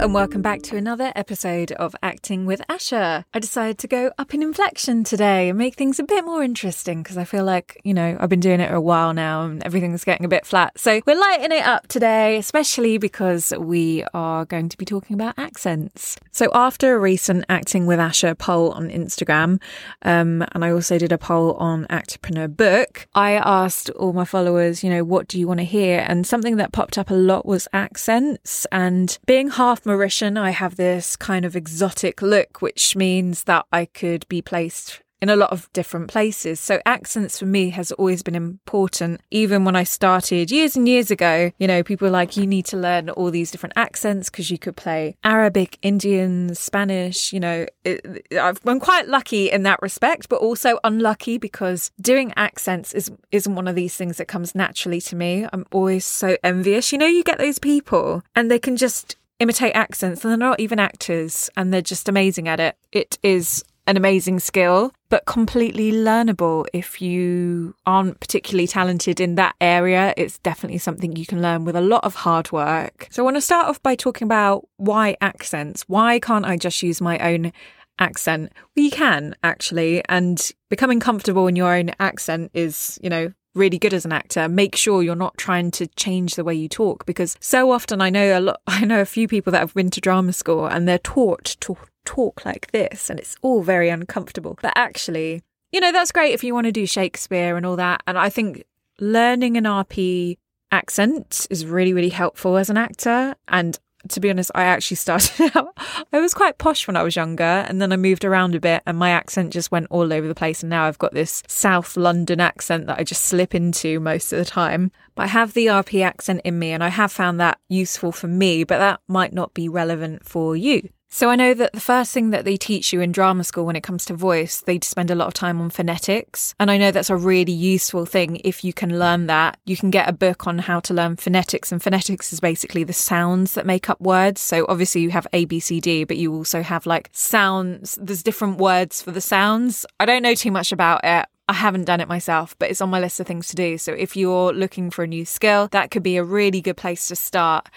and 0.00 0.14
welcome 0.14 0.40
back 0.40 0.62
to 0.62 0.78
another 0.78 1.12
episode 1.14 1.72
of 1.72 1.94
Acting 2.02 2.46
with 2.46 2.62
Asher. 2.70 3.22
I 3.34 3.38
decided 3.38 3.76
to 3.80 3.86
go 3.86 4.10
up 4.16 4.32
in 4.32 4.42
inflection 4.42 5.04
today 5.04 5.50
and 5.50 5.58
make 5.58 5.74
things 5.74 6.00
a 6.00 6.04
bit 6.04 6.24
more 6.24 6.42
interesting 6.42 7.02
because 7.02 7.18
I 7.18 7.24
feel 7.24 7.44
like, 7.44 7.78
you 7.84 7.92
know, 7.92 8.16
I've 8.18 8.30
been 8.30 8.40
doing 8.40 8.60
it 8.60 8.72
a 8.72 8.80
while 8.80 9.12
now 9.12 9.42
and 9.42 9.62
everything's 9.62 10.02
getting 10.02 10.24
a 10.24 10.28
bit 10.28 10.46
flat. 10.46 10.80
So 10.80 11.02
we're 11.06 11.20
lighting 11.20 11.52
it 11.52 11.66
up 11.66 11.86
today, 11.88 12.38
especially 12.38 12.96
because 12.96 13.52
we 13.58 14.02
are 14.14 14.46
going 14.46 14.70
to 14.70 14.78
be 14.78 14.86
talking 14.86 15.12
about 15.12 15.34
accents. 15.36 16.16
So 16.30 16.48
after 16.54 16.94
a 16.94 16.98
recent 16.98 17.44
Acting 17.50 17.84
with 17.84 18.00
Asher 18.00 18.34
poll 18.34 18.70
on 18.70 18.88
Instagram, 18.88 19.60
um, 20.00 20.46
and 20.52 20.64
I 20.64 20.70
also 20.70 20.96
did 20.96 21.12
a 21.12 21.18
poll 21.18 21.52
on 21.56 21.84
Actorpreneur 21.88 22.56
Book, 22.56 23.06
I 23.14 23.32
asked 23.32 23.90
all 23.90 24.14
my 24.14 24.24
followers, 24.24 24.82
you 24.82 24.88
know, 24.88 25.04
what 25.04 25.28
do 25.28 25.38
you 25.38 25.46
want 25.46 25.60
to 25.60 25.64
hear? 25.64 26.06
And 26.08 26.26
something 26.26 26.56
that 26.56 26.72
popped 26.72 26.96
up 26.96 27.10
a 27.10 27.14
lot 27.14 27.44
was 27.44 27.68
accents 27.74 28.66
and 28.72 29.18
being 29.26 29.50
half 29.50 29.84
Mauritian, 29.90 30.38
I 30.38 30.50
have 30.50 30.76
this 30.76 31.16
kind 31.16 31.44
of 31.44 31.56
exotic 31.56 32.22
look, 32.22 32.62
which 32.62 32.94
means 32.94 33.44
that 33.44 33.66
I 33.72 33.86
could 33.86 34.24
be 34.28 34.40
placed 34.40 35.02
in 35.20 35.28
a 35.28 35.36
lot 35.36 35.50
of 35.50 35.70
different 35.72 36.08
places. 36.08 36.60
So 36.60 36.80
accents 36.86 37.40
for 37.40 37.46
me 37.46 37.70
has 37.70 37.90
always 37.92 38.22
been 38.22 38.36
important. 38.36 39.20
Even 39.32 39.64
when 39.64 39.74
I 39.74 39.82
started 39.82 40.50
years 40.50 40.76
and 40.76 40.88
years 40.88 41.10
ago, 41.10 41.50
you 41.58 41.66
know, 41.66 41.82
people 41.82 42.06
were 42.06 42.12
like, 42.12 42.36
you 42.36 42.46
need 42.46 42.66
to 42.66 42.76
learn 42.76 43.10
all 43.10 43.32
these 43.32 43.50
different 43.50 43.74
accents 43.76 44.30
because 44.30 44.50
you 44.50 44.58
could 44.58 44.76
play 44.76 45.16
Arabic, 45.24 45.76
Indian, 45.82 46.54
Spanish, 46.54 47.32
you 47.32 47.40
know, 47.40 47.66
it, 47.84 48.24
I'm 48.40 48.78
quite 48.78 49.08
lucky 49.08 49.50
in 49.50 49.64
that 49.64 49.82
respect, 49.82 50.28
but 50.28 50.40
also 50.40 50.78
unlucky 50.84 51.36
because 51.36 51.90
doing 52.00 52.32
accents 52.36 52.94
is, 52.94 53.10
isn't 53.32 53.54
one 53.56 53.68
of 53.68 53.74
these 53.74 53.96
things 53.96 54.18
that 54.18 54.28
comes 54.28 54.54
naturally 54.54 55.00
to 55.02 55.16
me. 55.16 55.46
I'm 55.52 55.66
always 55.72 56.06
so 56.06 56.36
envious. 56.44 56.92
You 56.92 56.98
know, 56.98 57.06
you 57.06 57.24
get 57.24 57.38
those 57.38 57.58
people 57.58 58.22
and 58.36 58.50
they 58.50 58.60
can 58.60 58.76
just 58.76 59.16
imitate 59.40 59.74
accents 59.74 60.24
and 60.24 60.30
they're 60.30 60.38
not 60.38 60.60
even 60.60 60.78
actors 60.78 61.50
and 61.56 61.72
they're 61.72 61.82
just 61.82 62.08
amazing 62.08 62.46
at 62.46 62.60
it. 62.60 62.76
It 62.92 63.18
is 63.22 63.64
an 63.86 63.96
amazing 63.96 64.38
skill, 64.38 64.92
but 65.08 65.26
completely 65.26 65.90
learnable 65.90 66.64
if 66.72 67.02
you 67.02 67.74
aren't 67.86 68.20
particularly 68.20 68.68
talented 68.68 69.18
in 69.18 69.34
that 69.34 69.56
area. 69.60 70.14
It's 70.16 70.38
definitely 70.38 70.78
something 70.78 71.16
you 71.16 71.26
can 71.26 71.42
learn 71.42 71.64
with 71.64 71.74
a 71.74 71.80
lot 71.80 72.04
of 72.04 72.14
hard 72.14 72.52
work. 72.52 73.08
So 73.10 73.22
I 73.22 73.24
want 73.24 73.36
to 73.36 73.40
start 73.40 73.66
off 73.66 73.82
by 73.82 73.96
talking 73.96 74.26
about 74.26 74.68
why 74.76 75.16
accents. 75.20 75.82
Why 75.88 76.20
can't 76.20 76.44
I 76.44 76.56
just 76.56 76.82
use 76.82 77.00
my 77.00 77.18
own 77.18 77.52
accent? 77.98 78.52
Well, 78.76 78.84
you 78.84 78.90
can 78.92 79.34
actually, 79.42 80.02
and 80.08 80.50
becoming 80.68 81.00
comfortable 81.00 81.48
in 81.48 81.56
your 81.56 81.74
own 81.74 81.90
accent 81.98 82.52
is, 82.54 82.98
you 83.02 83.10
know, 83.10 83.32
really 83.54 83.78
good 83.78 83.94
as 83.94 84.04
an 84.04 84.12
actor, 84.12 84.48
make 84.48 84.76
sure 84.76 85.02
you're 85.02 85.16
not 85.16 85.36
trying 85.36 85.70
to 85.72 85.86
change 85.88 86.34
the 86.34 86.44
way 86.44 86.54
you 86.54 86.68
talk 86.68 87.04
because 87.06 87.36
so 87.40 87.70
often 87.70 88.00
I 88.00 88.10
know 88.10 88.38
a 88.38 88.40
lot 88.40 88.60
I 88.66 88.84
know 88.84 89.00
a 89.00 89.06
few 89.06 89.28
people 89.28 89.50
that 89.52 89.60
have 89.60 89.74
been 89.74 89.90
to 89.90 90.00
drama 90.00 90.32
school 90.32 90.66
and 90.66 90.86
they're 90.86 90.98
taught 90.98 91.56
to 91.60 91.76
talk 92.04 92.44
like 92.44 92.70
this 92.72 93.10
and 93.10 93.18
it's 93.18 93.36
all 93.42 93.62
very 93.62 93.88
uncomfortable. 93.88 94.58
But 94.62 94.72
actually, 94.76 95.42
you 95.72 95.80
know, 95.80 95.92
that's 95.92 96.12
great 96.12 96.32
if 96.32 96.44
you 96.44 96.54
want 96.54 96.66
to 96.66 96.72
do 96.72 96.86
Shakespeare 96.86 97.56
and 97.56 97.64
all 97.66 97.76
that. 97.76 98.02
And 98.06 98.18
I 98.18 98.28
think 98.28 98.64
learning 98.98 99.56
an 99.56 99.64
RP 99.64 100.36
accent 100.72 101.46
is 101.50 101.66
really, 101.66 101.92
really 101.92 102.10
helpful 102.10 102.56
as 102.56 102.70
an 102.70 102.76
actor. 102.76 103.34
And 103.48 103.78
to 104.08 104.20
be 104.20 104.30
honest, 104.30 104.50
I 104.54 104.64
actually 104.64 104.96
started 104.96 105.50
out, 105.56 105.76
I 106.12 106.20
was 106.20 106.34
quite 106.34 106.58
posh 106.58 106.86
when 106.86 106.96
I 106.96 107.02
was 107.02 107.16
younger, 107.16 107.42
and 107.42 107.80
then 107.80 107.92
I 107.92 107.96
moved 107.96 108.24
around 108.24 108.54
a 108.54 108.60
bit, 108.60 108.82
and 108.86 108.98
my 108.98 109.10
accent 109.10 109.52
just 109.52 109.70
went 109.70 109.86
all 109.90 110.12
over 110.12 110.26
the 110.26 110.34
place. 110.34 110.62
And 110.62 110.70
now 110.70 110.86
I've 110.86 110.98
got 110.98 111.14
this 111.14 111.42
South 111.46 111.96
London 111.96 112.40
accent 112.40 112.86
that 112.86 112.98
I 112.98 113.04
just 113.04 113.24
slip 113.24 113.54
into 113.54 114.00
most 114.00 114.32
of 114.32 114.38
the 114.38 114.44
time. 114.44 114.90
But 115.14 115.24
I 115.24 115.28
have 115.28 115.52
the 115.52 115.66
RP 115.66 116.04
accent 116.04 116.42
in 116.44 116.58
me, 116.58 116.72
and 116.72 116.82
I 116.82 116.88
have 116.88 117.12
found 117.12 117.40
that 117.40 117.58
useful 117.68 118.12
for 118.12 118.28
me, 118.28 118.64
but 118.64 118.78
that 118.78 119.00
might 119.08 119.32
not 119.32 119.54
be 119.54 119.68
relevant 119.68 120.24
for 120.24 120.56
you. 120.56 120.88
So 121.12 121.28
I 121.28 121.34
know 121.34 121.54
that 121.54 121.72
the 121.72 121.80
first 121.80 122.12
thing 122.12 122.30
that 122.30 122.44
they 122.44 122.56
teach 122.56 122.92
you 122.92 123.00
in 123.00 123.10
drama 123.10 123.42
school 123.42 123.66
when 123.66 123.74
it 123.74 123.82
comes 123.82 124.04
to 124.04 124.14
voice, 124.14 124.60
they 124.60 124.78
spend 124.80 125.10
a 125.10 125.16
lot 125.16 125.26
of 125.26 125.34
time 125.34 125.60
on 125.60 125.68
phonetics. 125.68 126.54
And 126.60 126.70
I 126.70 126.78
know 126.78 126.92
that's 126.92 127.10
a 127.10 127.16
really 127.16 127.52
useful 127.52 128.06
thing 128.06 128.40
if 128.44 128.62
you 128.62 128.72
can 128.72 128.96
learn 128.96 129.26
that. 129.26 129.58
You 129.66 129.76
can 129.76 129.90
get 129.90 130.08
a 130.08 130.12
book 130.12 130.46
on 130.46 130.60
how 130.60 130.78
to 130.78 130.94
learn 130.94 131.16
phonetics 131.16 131.72
and 131.72 131.82
phonetics 131.82 132.32
is 132.32 132.38
basically 132.38 132.84
the 132.84 132.92
sounds 132.92 133.54
that 133.54 133.66
make 133.66 133.90
up 133.90 134.00
words. 134.00 134.40
So 134.40 134.64
obviously 134.68 135.00
you 135.00 135.10
have 135.10 135.26
A, 135.32 135.46
B, 135.46 135.58
C, 135.58 135.80
D, 135.80 136.04
but 136.04 136.16
you 136.16 136.32
also 136.32 136.62
have 136.62 136.86
like 136.86 137.10
sounds. 137.12 137.98
There's 138.00 138.22
different 138.22 138.58
words 138.58 139.02
for 139.02 139.10
the 139.10 139.20
sounds. 139.20 139.84
I 139.98 140.06
don't 140.06 140.22
know 140.22 140.36
too 140.36 140.52
much 140.52 140.70
about 140.70 141.00
it. 141.02 141.26
I 141.48 141.54
haven't 141.54 141.86
done 141.86 142.00
it 142.00 142.06
myself, 142.06 142.54
but 142.60 142.70
it's 142.70 142.80
on 142.80 142.90
my 142.90 143.00
list 143.00 143.18
of 143.18 143.26
things 143.26 143.48
to 143.48 143.56
do. 143.56 143.76
So 143.78 143.92
if 143.92 144.16
you're 144.16 144.52
looking 144.52 144.92
for 144.92 145.02
a 145.02 145.08
new 145.08 145.24
skill, 145.24 145.66
that 145.72 145.90
could 145.90 146.04
be 146.04 146.16
a 146.16 146.22
really 146.22 146.60
good 146.60 146.76
place 146.76 147.08
to 147.08 147.16
start. 147.16 147.68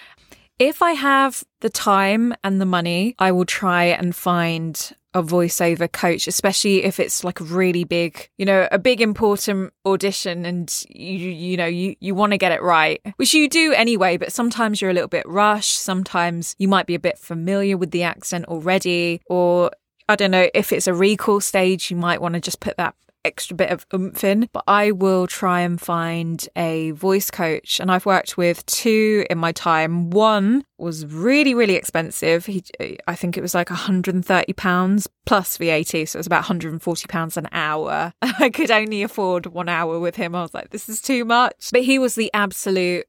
If 0.60 0.82
I 0.82 0.92
have 0.92 1.44
the 1.62 1.70
time 1.70 2.34
and 2.44 2.62
the 2.62 2.66
money, 2.66 3.16
I 3.18 3.32
will 3.32 3.46
try 3.46 3.86
and 3.86 4.16
find 4.16 4.94
a 5.16 5.22
voiceover 5.22 5.92
coach, 5.92 6.28
especially 6.28 6.84
if 6.84 7.00
it's 7.00 7.24
like 7.24 7.40
a 7.40 7.44
really 7.44 7.84
big, 7.84 8.30
you 8.38 8.46
know, 8.46 8.68
a 8.72 8.80
big 8.80 9.02
important 9.02 9.74
audition 9.86 10.46
and 10.46 10.84
you, 10.90 11.30
you 11.30 11.58
know, 11.58 11.66
you, 11.66 11.96
you 12.00 12.16
want 12.16 12.32
to 12.32 12.38
get 12.38 12.52
it 12.52 12.62
right, 12.62 13.02
which 13.18 13.34
you 13.34 13.48
do 13.48 13.74
anyway, 13.74 14.18
but 14.18 14.32
sometimes 14.32 14.82
you're 14.82 14.92
a 14.92 14.94
little 14.94 15.08
bit 15.08 15.28
rushed. 15.28 15.78
Sometimes 15.78 16.56
you 16.58 16.68
might 16.68 16.88
be 16.88 16.96
a 16.96 17.00
bit 17.00 17.18
familiar 17.18 17.78
with 17.78 17.92
the 17.92 18.04
accent 18.04 18.46
already, 18.46 19.22
or 19.28 19.72
I 20.10 20.16
don't 20.16 20.32
know, 20.32 20.50
if 20.54 20.72
it's 20.72 20.88
a 20.88 20.94
recall 20.94 21.42
stage, 21.42 21.92
you 21.92 21.98
might 21.98 22.22
want 22.22 22.34
to 22.34 22.42
just 22.42 22.60
put 22.60 22.78
that 22.78 22.96
extra 23.26 23.56
bit 23.56 23.70
of 23.70 23.86
oomph 23.94 24.24
in, 24.24 24.50
but 24.52 24.64
I 24.68 24.92
will 24.92 25.28
try 25.28 25.62
and 25.62 25.80
find 25.80 26.48
a 26.56 26.92
voice 26.92 27.32
coach. 27.32 27.80
And 27.80 27.92
I've 27.92 28.06
worked 28.06 28.38
with 28.38 28.66
two 28.66 29.26
in 29.30 29.38
my 29.38 29.52
time. 29.52 30.10
One 30.10 30.66
was 30.78 31.06
really, 31.06 31.54
really 31.54 31.76
expensive. 31.76 32.46
He, 32.46 32.64
I 33.08 33.16
think 33.16 33.38
it 33.38 33.42
was 33.42 33.56
like 33.56 33.70
£130 33.70 35.08
plus 35.26 35.58
VAT. 35.58 35.88
So 35.88 35.98
it 35.98 36.16
was 36.16 36.28
about 36.28 36.44
£140 36.44 37.38
an 37.38 37.48
hour. 37.52 38.14
I 38.22 38.50
could 38.50 38.72
only 38.72 39.04
afford 39.04 39.46
one 39.48 39.70
hour 39.70 40.00
with 40.00 40.16
him. 40.16 40.36
I 40.36 40.42
was 40.42 40.54
like, 40.54 40.72
this 40.72 40.90
is 40.90 41.02
too 41.02 41.26
much. 41.26 41.70
But 41.72 41.84
he 41.84 42.00
was 42.00 42.16
the 42.16 42.32
absolute 42.34 43.06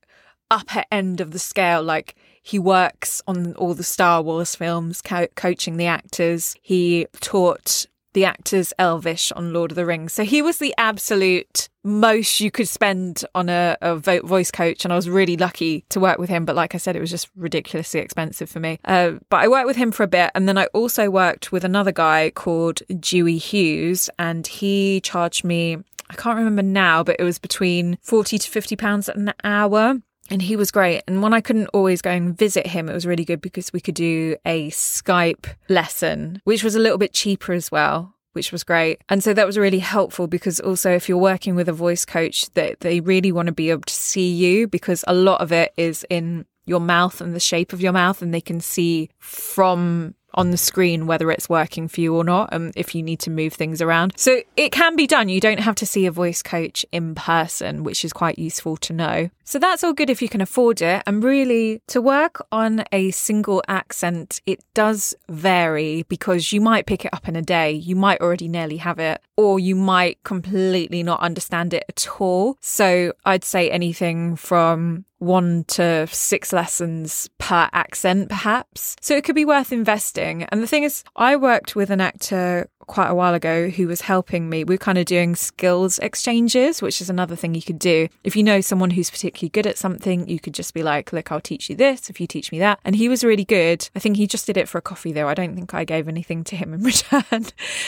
upper 0.51 0.85
end 0.93 1.21
of 1.21 1.33
the 1.33 1.39
scale. 1.39 1.83
Like, 1.83 2.15
he 2.43 2.59
works 2.59 3.23
on 3.27 3.55
all 3.55 3.73
the 3.73 3.83
Star 3.83 4.21
Wars 4.21 4.55
films, 4.55 5.01
co- 5.01 5.29
coaching 5.35 5.79
the 5.79 5.87
actors. 5.87 6.55
He 6.61 7.07
taught 7.21 7.87
the 8.15 8.25
actor's 8.25 8.73
Elvish 8.79 9.31
on 9.33 9.53
Lord 9.53 9.73
of 9.73 9.77
the 9.77 9.85
Rings. 9.85 10.13
So 10.13 10.25
he 10.25 10.41
was 10.41 10.59
the 10.59 10.75
absolute 10.79 11.69
most 11.85 12.41
you 12.41 12.51
could 12.51 12.69
spend 12.69 13.25
on 13.35 13.49
a, 13.49 13.77
a 13.83 13.97
voice 13.97 14.51
coach. 14.51 14.85
And 14.85 14.93
I 14.93 14.97
was 14.97 15.09
really 15.09 15.37
lucky 15.37 15.85
to 15.91 16.01
work 16.01 16.19
with 16.19 16.31
him. 16.31 16.45
But 16.45 16.57
like 16.57 16.75
I 16.75 16.79
said, 16.79 16.97
it 16.97 17.01
was 17.01 17.11
just 17.11 17.29
ridiculously 17.37 18.01
expensive 18.01 18.49
for 18.49 18.61
me. 18.61 18.79
Uh, 18.85 19.13
but 19.29 19.39
I 19.39 19.49
worked 19.49 19.67
with 19.67 19.77
him 19.77 19.93
for 19.93 20.03
a 20.03 20.09
bit. 20.09 20.31
And 20.35 20.49
then 20.49 20.57
I 20.57 20.67
also 20.67 21.11
worked 21.11 21.53
with 21.53 21.65
another 21.65 21.93
guy 21.93 22.31
called 22.31 22.81
Dewey 22.99 23.37
Hughes. 23.37 24.09
And 24.19 24.47
he 24.47 25.01
charged 25.03 25.45
me, 25.45 25.77
I 26.09 26.15
can't 26.15 26.39
remember 26.39 26.63
now, 26.63 27.03
but 27.03 27.17
it 27.19 27.25
was 27.25 27.39
between 27.39 27.99
40 28.03 28.39
to 28.39 28.51
50 28.51 28.77
pounds 28.77 29.09
an 29.09 29.35
hour 29.45 30.01
and 30.31 30.43
he 30.43 30.57
was 30.57 30.71
great. 30.71 31.03
And 31.07 31.23
when 31.23 31.35
I 31.35 31.41
couldn't 31.41 31.69
always 31.69 32.01
go 32.03 32.11
and 32.11 32.37
visit 32.37 32.67
him, 32.67 32.89
it 32.89 32.95
was 32.95 33.07
really 33.07 33.25
good 33.25 33.41
because 33.41 33.73
we 33.73 33.81
could 33.81 33.95
do 33.95 34.37
a 34.45 34.71
Skype 34.71 35.47
lesson, 35.69 36.41
which 36.45 36.65
was 36.65 36.75
a 36.75 36.81
little 36.81 36.99
bit 36.99 37.12
cheaper 37.12 37.53
as 37.53 37.71
well. 37.71 38.15
Which 38.33 38.51
was 38.51 38.65
great. 38.65 39.01
And 39.09 39.23
so 39.23 39.33
that 39.33 39.47
was 39.47 39.57
really 39.57 39.79
helpful 39.79 40.27
because 40.27 40.59
also 40.59 40.91
if 40.91 41.09
you're 41.09 41.17
working 41.17 41.55
with 41.55 41.69
a 41.69 41.73
voice 41.73 42.05
coach, 42.05 42.51
that 42.55 42.81
they, 42.81 42.99
really 42.99 43.31
want 43.31 43.47
to 43.47 43.53
be 43.53 43.71
able 43.71 43.83
to 43.83 43.95
see 43.95 44.29
you 44.29 44.67
because 44.67 45.05
a 45.07 45.15
lot 45.15 45.41
of 45.41 45.53
it 45.53 45.73
is 45.77 46.05
in 46.11 46.45
your 46.67 46.81
mouth 46.81 47.21
and 47.21 47.33
the 47.33 47.39
shape 47.39 47.73
of 47.73 47.81
your 47.81 47.93
mouth 47.93 48.23
and 48.23 48.35
they 48.35 48.41
can 48.41 48.61
see 48.61 49.09
from 49.21 50.17
on 50.35 50.51
the 50.51 50.56
screen 50.56 51.06
whether 51.06 51.31
it's 51.31 51.49
working 51.49 51.89
for 51.89 52.01
you 52.01 52.15
or 52.15 52.25
not 52.25 52.49
and 52.53 52.73
if 52.77 52.95
you 52.95 53.03
need 53.03 53.21
to 53.21 53.31
move 53.31 53.53
things 53.53 53.81
around. 53.81 54.12
So 54.17 54.43
it 54.56 54.73
can 54.73 54.97
be 54.97 55.06
done. 55.06 55.29
You 55.29 55.41
don't 55.41 55.61
have 55.61 55.76
to 55.76 55.87
see 55.87 56.06
a 56.06 56.11
voice 56.11 56.43
coach 56.43 56.85
in 56.93 57.15
person, 57.15 57.85
which 57.85 58.05
is 58.05 58.12
quite 58.12 58.38
useful 58.38 58.76
to 58.79 58.93
know. 58.93 59.31
So 59.44 59.58
that's 59.58 59.85
all 59.85 59.93
good 59.93 60.11
if 60.11 60.23
you 60.23 60.29
can 60.29 60.41
afford 60.41 60.81
it. 60.82 61.02
And 61.06 61.23
really, 61.23 61.82
to 61.88 62.00
work 62.00 62.46
on 62.50 62.85
a 62.93 63.11
single 63.11 63.62
accent, 63.69 64.41
it 64.46 64.61
does 64.73 65.14
vary 65.29 66.05
because 66.08 66.52
you 66.52 66.61
might 66.61 66.87
pick 66.87 67.05
it 67.05 67.12
up 67.12 67.29
in 67.29 67.37
a 67.37 67.43
day. 67.43 67.73
You 67.73 67.94
might 67.94 68.20
already 68.20 68.49
nearly 68.49 68.79
have 68.79 68.99
it, 68.99 69.20
or 69.37 69.61
you 69.61 69.76
might 69.76 70.23
completely 70.25 71.02
not 71.02 71.20
understand 71.20 71.75
it 71.75 71.85
at 71.88 72.08
all. 72.19 72.56
So 72.61 73.12
I'd 73.25 73.44
say 73.44 73.70
anything 73.70 74.37
from 74.37 75.05
one 75.19 75.64
to 75.64 76.06
six 76.08 76.52
lessons 76.52 77.31
per 77.38 77.69
accent, 77.73 78.29
perhaps. 78.29 78.97
So 79.00 79.17
it 79.17 79.25
could 79.25 79.35
be 79.35 79.44
worth 79.44 79.73
investing. 79.73 80.44
And 80.44 80.62
the 80.62 80.67
thing 80.67 80.82
is, 80.82 81.02
I 81.17 81.37
worked 81.37 81.75
with 81.75 81.90
an 81.90 82.00
actor 82.00 82.69
quite 82.87 83.09
a 83.09 83.15
while 83.15 83.35
ago 83.35 83.69
who 83.69 83.87
was 83.87 84.03
helping 84.03 84.49
me. 84.49 84.65
We 84.65 84.75
are 84.75 84.79
kind 84.79 84.99
of 84.99 85.07
doing 85.07 85.37
skills 85.37 85.99
exchanges, 85.99 86.83
which 86.83 87.01
is 87.01 87.11
another 87.11 87.37
thing 87.37 87.55
you 87.55 87.63
could 87.63 87.79
do. 87.79 88.09
If 88.23 88.37
you 88.37 88.43
know 88.43 88.61
someone 88.61 88.91
who's 88.91 89.11
particularly 89.11 89.51
good 89.51 89.67
at 89.67 89.79
something, 89.79 90.29
you 90.29 90.41
could 90.41 90.55
just 90.55 90.75
be 90.75 90.83
like, 90.83 91.13
look, 91.13 91.31
I'll 91.33 91.41
teach 91.41 91.69
you 91.69 91.77
this 91.77 92.11
if 92.11 92.21
you 92.21 92.27
teach 92.27 92.53
me 92.53 92.59
that. 92.61 92.81
And 92.85 92.97
he 92.97 93.09
was 93.09 93.25
really 93.25 93.45
good. 93.45 93.89
I 93.95 93.99
think 93.99 94.17
he 94.17 94.27
just 94.27 94.47
did 94.47 94.57
it 94.57 94.69
for 94.69 94.79
a 94.79 94.83
coffee 94.83 95.13
though. 95.13 95.29
I 95.29 95.35
don't 95.35 95.55
think 95.55 95.75
I 95.75 95.85
gave 95.85 96.09
anything 96.09 96.45
to 96.45 96.57
him 96.57 96.75
in 96.75 96.83
return. 96.85 97.47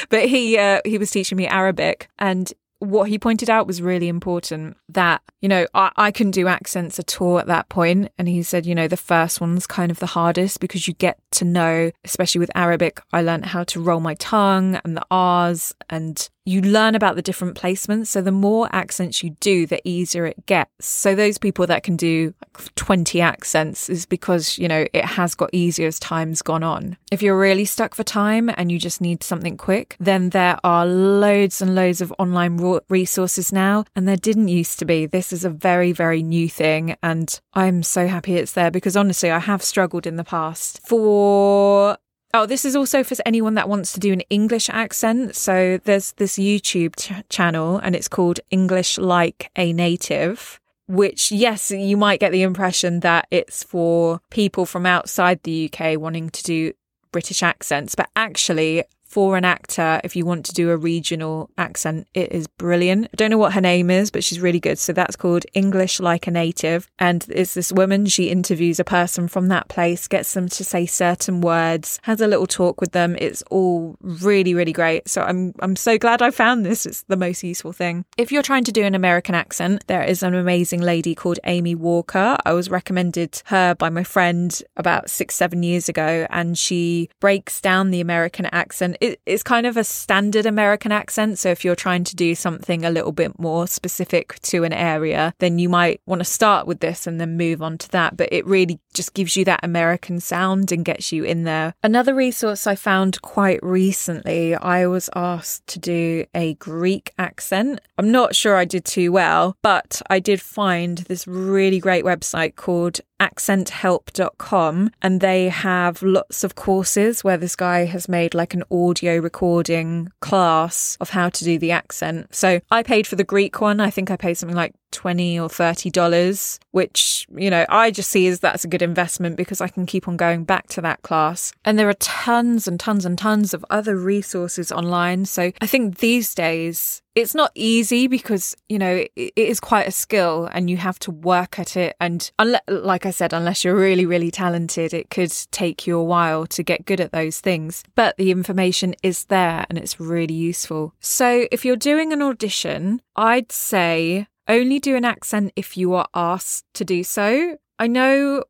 but 0.08 0.28
he 0.28 0.58
uh, 0.58 0.80
he 0.84 0.98
was 0.98 1.10
teaching 1.10 1.36
me 1.36 1.46
Arabic 1.46 2.08
and 2.18 2.52
what 2.78 3.08
he 3.08 3.18
pointed 3.18 3.48
out 3.48 3.66
was 3.66 3.80
really 3.80 4.08
important 4.08 4.76
that, 4.88 5.22
you 5.40 5.48
know, 5.48 5.66
I, 5.74 5.90
I 5.96 6.10
couldn't 6.10 6.32
do 6.32 6.46
accents 6.46 6.98
at 6.98 7.20
all 7.20 7.38
at 7.38 7.46
that 7.46 7.68
point. 7.68 8.10
And 8.18 8.28
he 8.28 8.42
said, 8.42 8.66
you 8.66 8.74
know, 8.74 8.88
the 8.88 8.96
first 8.96 9.40
one's 9.40 9.66
kind 9.66 9.90
of 9.90 9.98
the 9.98 10.06
hardest 10.06 10.60
because 10.60 10.86
you 10.86 10.94
get 10.94 11.18
to 11.32 11.44
know, 11.44 11.90
especially 12.04 12.38
with 12.38 12.50
Arabic, 12.54 13.00
I 13.12 13.22
learned 13.22 13.46
how 13.46 13.64
to 13.64 13.80
roll 13.80 14.00
my 14.00 14.14
tongue 14.14 14.78
and 14.84 14.96
the 14.96 15.06
R's 15.10 15.74
and 15.88 16.28
you 16.46 16.62
learn 16.62 16.94
about 16.94 17.16
the 17.16 17.22
different 17.22 17.60
placements. 17.60 18.06
So 18.06 18.22
the 18.22 18.32
more 18.32 18.68
accents 18.72 19.22
you 19.22 19.30
do, 19.40 19.66
the 19.66 19.86
easier 19.86 20.24
it 20.24 20.46
gets. 20.46 20.86
So 20.86 21.14
those 21.14 21.38
people 21.38 21.66
that 21.66 21.82
can 21.82 21.96
do 21.96 22.32
20 22.76 23.20
accents 23.20 23.90
is 23.90 24.06
because, 24.06 24.56
you 24.56 24.68
know, 24.68 24.86
it 24.92 25.04
has 25.04 25.34
got 25.34 25.50
easier 25.52 25.88
as 25.88 25.98
time's 25.98 26.42
gone 26.42 26.62
on. 26.62 26.96
If 27.10 27.20
you're 27.20 27.38
really 27.38 27.64
stuck 27.64 27.96
for 27.96 28.04
time 28.04 28.48
and 28.56 28.70
you 28.70 28.78
just 28.78 29.00
need 29.00 29.24
something 29.24 29.56
quick, 29.56 29.96
then 29.98 30.30
there 30.30 30.58
are 30.62 30.86
loads 30.86 31.60
and 31.60 31.74
loads 31.74 32.00
of 32.00 32.14
online 32.18 32.80
resources 32.88 33.52
now. 33.52 33.84
And 33.96 34.06
there 34.06 34.16
didn't 34.16 34.48
used 34.48 34.78
to 34.78 34.84
be. 34.84 35.06
This 35.06 35.32
is 35.32 35.44
a 35.44 35.50
very, 35.50 35.90
very 35.90 36.22
new 36.22 36.48
thing. 36.48 36.96
And 37.02 37.38
I'm 37.54 37.82
so 37.82 38.06
happy 38.06 38.36
it's 38.36 38.52
there 38.52 38.70
because 38.70 38.96
honestly, 38.96 39.32
I 39.32 39.40
have 39.40 39.64
struggled 39.64 40.06
in 40.06 40.14
the 40.14 40.24
past. 40.24 40.80
For 40.86 41.98
Oh, 42.38 42.44
this 42.44 42.66
is 42.66 42.76
also 42.76 43.02
for 43.02 43.16
anyone 43.24 43.54
that 43.54 43.66
wants 43.66 43.94
to 43.94 44.00
do 44.00 44.12
an 44.12 44.20
English 44.28 44.68
accent. 44.68 45.34
So 45.36 45.80
there's 45.84 46.12
this 46.18 46.36
YouTube 46.36 46.94
ch- 46.96 47.26
channel 47.30 47.78
and 47.78 47.96
it's 47.96 48.08
called 48.08 48.40
English 48.50 48.98
Like 48.98 49.50
a 49.56 49.72
Native, 49.72 50.60
which, 50.86 51.32
yes, 51.32 51.70
you 51.70 51.96
might 51.96 52.20
get 52.20 52.32
the 52.32 52.42
impression 52.42 53.00
that 53.00 53.26
it's 53.30 53.62
for 53.62 54.20
people 54.28 54.66
from 54.66 54.84
outside 54.84 55.42
the 55.44 55.72
UK 55.72 55.98
wanting 55.98 56.28
to 56.28 56.42
do 56.42 56.72
British 57.10 57.42
accents, 57.42 57.94
but 57.94 58.10
actually, 58.14 58.84
for 59.16 59.38
an 59.38 59.46
actor, 59.46 59.98
if 60.04 60.14
you 60.14 60.26
want 60.26 60.44
to 60.44 60.52
do 60.52 60.68
a 60.68 60.76
regional 60.76 61.48
accent, 61.56 62.06
it 62.12 62.30
is 62.32 62.46
brilliant. 62.46 63.06
I 63.06 63.16
don't 63.16 63.30
know 63.30 63.38
what 63.38 63.54
her 63.54 63.62
name 63.62 63.90
is, 63.90 64.10
but 64.10 64.22
she's 64.22 64.40
really 64.40 64.60
good. 64.60 64.78
So 64.78 64.92
that's 64.92 65.16
called 65.16 65.46
English 65.54 66.00
Like 66.00 66.26
a 66.26 66.30
Native. 66.30 66.86
And 66.98 67.24
it's 67.30 67.54
this 67.54 67.72
woman, 67.72 68.04
she 68.04 68.28
interviews 68.28 68.78
a 68.78 68.84
person 68.84 69.26
from 69.26 69.48
that 69.48 69.68
place, 69.68 70.06
gets 70.06 70.34
them 70.34 70.50
to 70.50 70.62
say 70.62 70.84
certain 70.84 71.40
words, 71.40 71.98
has 72.02 72.20
a 72.20 72.26
little 72.26 72.46
talk 72.46 72.78
with 72.78 72.92
them. 72.92 73.16
It's 73.18 73.40
all 73.50 73.96
really, 74.02 74.52
really 74.52 74.74
great. 74.74 75.08
So 75.08 75.22
I'm 75.22 75.54
I'm 75.60 75.76
so 75.76 75.96
glad 75.96 76.20
I 76.20 76.30
found 76.30 76.66
this. 76.66 76.84
It's 76.84 77.04
the 77.04 77.16
most 77.16 77.42
useful 77.42 77.72
thing. 77.72 78.04
If 78.18 78.30
you're 78.30 78.42
trying 78.42 78.64
to 78.64 78.72
do 78.72 78.84
an 78.84 78.94
American 78.94 79.34
accent, 79.34 79.84
there 79.86 80.02
is 80.02 80.22
an 80.22 80.34
amazing 80.34 80.82
lady 80.82 81.14
called 81.14 81.40
Amy 81.44 81.74
Walker. 81.74 82.36
I 82.44 82.52
was 82.52 82.68
recommended 82.68 83.40
her 83.46 83.74
by 83.74 83.88
my 83.88 84.04
friend 84.04 84.62
about 84.76 85.08
six, 85.08 85.34
seven 85.34 85.62
years 85.62 85.88
ago, 85.88 86.26
and 86.28 86.58
she 86.58 87.08
breaks 87.18 87.62
down 87.62 87.92
the 87.92 88.02
American 88.02 88.44
accent 88.52 88.98
it, 89.06 89.20
it's 89.26 89.42
kind 89.42 89.66
of 89.66 89.76
a 89.76 89.84
standard 89.84 90.46
American 90.46 90.92
accent. 90.92 91.38
So 91.38 91.50
if 91.50 91.64
you're 91.64 91.76
trying 91.76 92.04
to 92.04 92.16
do 92.16 92.34
something 92.34 92.84
a 92.84 92.90
little 92.90 93.12
bit 93.12 93.38
more 93.38 93.66
specific 93.66 94.40
to 94.42 94.64
an 94.64 94.72
area, 94.72 95.34
then 95.38 95.58
you 95.58 95.68
might 95.68 96.00
want 96.06 96.20
to 96.20 96.24
start 96.24 96.66
with 96.66 96.80
this 96.80 97.06
and 97.06 97.20
then 97.20 97.36
move 97.36 97.62
on 97.62 97.78
to 97.78 97.88
that. 97.90 98.16
But 98.16 98.32
it 98.32 98.46
really 98.46 98.80
just 98.94 99.14
gives 99.14 99.36
you 99.36 99.44
that 99.44 99.60
American 99.62 100.20
sound 100.20 100.72
and 100.72 100.84
gets 100.84 101.12
you 101.12 101.24
in 101.24 101.44
there. 101.44 101.74
Another 101.82 102.14
resource 102.14 102.66
I 102.66 102.74
found 102.74 103.22
quite 103.22 103.62
recently, 103.62 104.54
I 104.54 104.86
was 104.86 105.10
asked 105.14 105.66
to 105.68 105.78
do 105.78 106.24
a 106.34 106.54
Greek 106.54 107.12
accent. 107.18 107.80
I'm 107.98 108.10
not 108.10 108.34
sure 108.34 108.56
I 108.56 108.64
did 108.64 108.84
too 108.84 109.12
well, 109.12 109.56
but 109.62 110.02
I 110.08 110.18
did 110.18 110.40
find 110.40 110.98
this 110.98 111.26
really 111.26 111.78
great 111.78 112.04
website 112.04 112.56
called 112.56 113.00
accenthelp.com 113.20 114.90
and 115.00 115.20
they 115.20 115.48
have 115.48 116.02
lots 116.02 116.44
of 116.44 116.54
courses 116.54 117.24
where 117.24 117.36
this 117.36 117.56
guy 117.56 117.84
has 117.84 118.08
made 118.08 118.34
like 118.34 118.54
an 118.54 118.64
audio 118.96 119.18
recording 119.18 120.10
class 120.20 120.96
of 121.02 121.10
how 121.10 121.28
to 121.28 121.44
do 121.44 121.58
the 121.58 121.70
accent. 121.70 122.34
So 122.34 122.60
I 122.70 122.82
paid 122.82 123.06
for 123.06 123.14
the 123.14 123.24
Greek 123.24 123.60
one. 123.60 123.78
I 123.78 123.90
think 123.90 124.10
I 124.10 124.16
paid 124.16 124.38
something 124.38 124.56
like 124.56 124.72
20 124.96 125.38
or 125.38 125.48
30 125.48 125.90
dollars 125.90 126.58
which 126.70 127.26
you 127.36 127.50
know 127.50 127.66
i 127.68 127.90
just 127.90 128.10
see 128.10 128.26
as 128.26 128.40
that's 128.40 128.64
a 128.64 128.68
good 128.68 128.80
investment 128.80 129.36
because 129.36 129.60
i 129.60 129.68
can 129.68 129.84
keep 129.84 130.08
on 130.08 130.16
going 130.16 130.44
back 130.44 130.66
to 130.68 130.80
that 130.80 131.02
class. 131.02 131.52
And 131.64 131.78
there 131.78 131.88
are 131.88 131.94
tons 131.94 132.66
and 132.66 132.80
tons 132.80 133.04
and 133.04 133.18
tons 133.18 133.52
of 133.52 133.64
other 133.70 133.96
resources 133.96 134.72
online. 134.72 135.26
So 135.26 135.52
i 135.60 135.66
think 135.66 135.98
these 135.98 136.34
days 136.34 137.02
it's 137.14 137.34
not 137.34 137.50
easy 137.54 138.08
because 138.08 138.54
you 138.68 138.78
know 138.78 139.04
it 139.16 139.32
is 139.36 139.58
quite 139.60 139.88
a 139.88 139.90
skill 139.90 140.48
and 140.52 140.68
you 140.68 140.76
have 140.76 140.98
to 141.00 141.10
work 141.10 141.58
at 141.58 141.76
it. 141.76 141.96
And 142.00 142.30
like 142.68 143.06
i 143.06 143.10
said 143.10 143.32
unless 143.32 143.64
you're 143.64 143.74
really 143.74 144.06
really 144.06 144.30
talented 144.30 144.94
it 144.94 145.10
could 145.10 145.32
take 145.50 145.86
you 145.86 145.98
a 145.98 146.04
while 146.04 146.46
to 146.46 146.62
get 146.62 146.86
good 146.86 147.00
at 147.00 147.12
those 147.12 147.40
things. 147.40 147.82
But 147.94 148.16
the 148.16 148.30
information 148.30 148.94
is 149.02 149.24
there 149.26 149.66
and 149.68 149.78
it's 149.78 150.00
really 150.00 150.34
useful. 150.34 150.94
So 151.00 151.46
if 151.50 151.64
you're 151.64 151.76
doing 151.76 152.12
an 152.12 152.22
audition 152.22 153.00
i'd 153.16 153.50
say 153.50 154.26
only 154.48 154.78
do 154.78 154.96
an 154.96 155.04
accent 155.04 155.52
if 155.56 155.76
you 155.76 155.94
are 155.94 156.08
asked 156.14 156.64
to 156.74 156.84
do 156.84 157.02
so. 157.04 157.58
I 157.78 157.86
know 157.86 158.44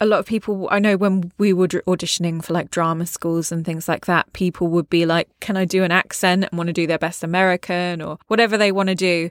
a 0.00 0.06
lot 0.06 0.20
of 0.20 0.26
people, 0.26 0.68
I 0.70 0.78
know 0.78 0.96
when 0.96 1.32
we 1.38 1.52
were 1.52 1.68
auditioning 1.68 2.42
for 2.44 2.52
like 2.52 2.70
drama 2.70 3.06
schools 3.06 3.52
and 3.52 3.64
things 3.64 3.88
like 3.88 4.06
that, 4.06 4.32
people 4.32 4.68
would 4.68 4.90
be 4.90 5.06
like, 5.06 5.28
Can 5.40 5.56
I 5.56 5.64
do 5.64 5.84
an 5.84 5.92
accent 5.92 6.44
and 6.44 6.58
want 6.58 6.68
to 6.68 6.72
do 6.72 6.86
their 6.86 6.98
best 6.98 7.22
American 7.22 8.02
or 8.02 8.18
whatever 8.26 8.56
they 8.56 8.72
want 8.72 8.88
to 8.88 8.94
do? 8.94 9.30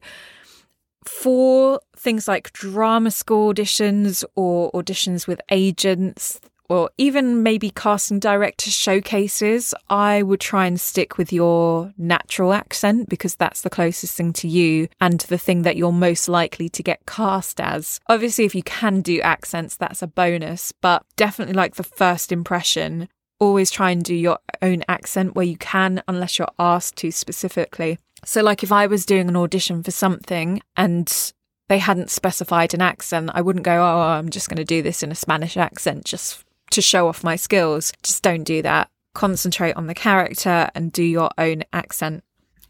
For 1.06 1.80
things 1.96 2.28
like 2.28 2.54
drama 2.54 3.12
school 3.12 3.54
auditions 3.54 4.24
or 4.36 4.72
auditions 4.72 5.28
with 5.28 5.42
agents, 5.50 6.40
or 6.70 6.92
even 7.00 7.42
maybe 7.42 7.72
casting 7.72 8.20
director 8.20 8.70
showcases, 8.70 9.74
I 9.90 10.22
would 10.22 10.40
try 10.40 10.68
and 10.68 10.80
stick 10.80 11.18
with 11.18 11.34
your 11.34 11.92
natural 11.98 12.54
accent 12.54 13.10
because 13.10 13.36
that's 13.36 13.62
the 13.62 13.72
closest 13.72 14.16
thing 14.16 14.32
to 14.34 14.48
you 14.48 14.88
and 15.02 15.20
the 15.22 15.40
thing 15.40 15.64
that 15.64 15.76
you're 15.76 15.92
most 15.92 16.30
likely 16.30 16.70
to 16.70 16.84
get 16.84 17.08
cast 17.08 17.60
as. 17.60 18.00
Obviously, 18.08 18.46
if 18.46 18.54
you 18.54 18.62
can 18.62 19.02
do 19.02 19.20
accents, 19.22 19.76
that's 19.76 20.04
a 20.04 20.08
bonus, 20.08 20.72
but 20.72 21.04
definitely 21.16 21.56
like 21.56 21.76
the 21.76 21.84
first 21.84 22.32
impression, 22.32 23.10
always 23.40 23.72
try 23.72 23.90
and 23.90 24.04
do 24.04 24.14
your 24.14 24.38
own 24.62 24.84
accent 24.88 25.36
where 25.36 25.46
you 25.46 25.58
can, 25.58 26.04
unless 26.08 26.38
you're 26.38 26.48
asked 26.60 26.98
to 26.98 27.12
specifically. 27.12 27.98
So, 28.26 28.44
like 28.44 28.64
if 28.64 28.72
I 28.72 28.86
was 28.86 29.06
doing 29.06 29.28
an 29.28 29.38
audition 29.38 29.82
for 29.82 29.92
something 29.92 30.62
and 30.78 31.34
they 31.68 31.80
hadn't 31.80 32.12
specified 32.12 32.74
an 32.74 32.82
accent, 32.82 33.32
I 33.34 33.42
wouldn't 33.42 33.66
go, 33.66 33.82
oh, 33.82 34.02
I'm 34.02 34.30
just 34.30 34.50
going 34.50 34.58
to 34.58 34.66
do 34.66 34.82
this 34.82 35.02
in 35.02 35.12
a 35.12 35.16
Spanish 35.16 35.56
accent 35.56 36.04
just 36.04 36.44
to 36.72 36.82
show 36.82 37.08
off 37.08 37.24
my 37.24 37.36
skills. 37.36 37.92
Just 38.04 38.24
don't 38.24 38.44
do 38.44 38.62
that. 38.62 38.90
Concentrate 39.14 39.74
on 39.74 39.88
the 39.88 39.96
character 39.96 40.70
and 40.76 40.92
do 40.92 41.04
your 41.04 41.30
own 41.38 41.64
accent. 41.74 42.24